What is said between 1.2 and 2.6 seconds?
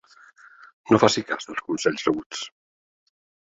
cas dels consells rebuts.